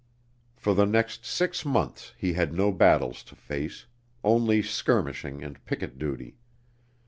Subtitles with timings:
[0.55, 3.85] For the next six months he had no battles to face
[4.23, 6.37] only skirmishing and picket duty.